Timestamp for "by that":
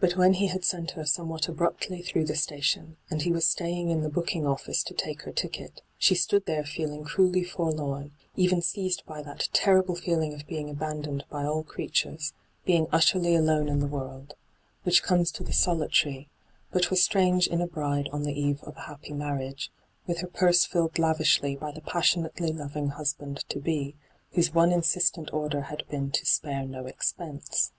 9.06-9.48